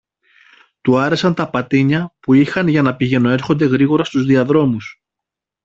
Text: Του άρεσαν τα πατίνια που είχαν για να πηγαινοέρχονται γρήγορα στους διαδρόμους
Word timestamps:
Του 0.81 0.97
άρεσαν 0.97 1.33
τα 1.33 1.49
πατίνια 1.49 2.15
που 2.19 2.33
είχαν 2.33 2.67
για 2.67 2.81
να 2.81 2.95
πηγαινοέρχονται 2.95 3.65
γρήγορα 3.65 4.03
στους 4.03 4.25
διαδρόμους 4.25 5.01